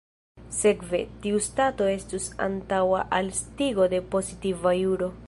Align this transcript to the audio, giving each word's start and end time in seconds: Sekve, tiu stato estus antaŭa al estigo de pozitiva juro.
Sekve, 0.59 1.01
tiu 1.25 1.41
stato 1.49 1.91
estus 1.97 2.27
antaŭa 2.47 3.05
al 3.19 3.33
estigo 3.37 3.89
de 3.93 4.01
pozitiva 4.17 4.79
juro. 4.81 5.17